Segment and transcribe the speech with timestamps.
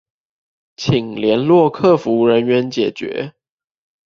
[0.77, 3.33] 請聯絡客服人員解決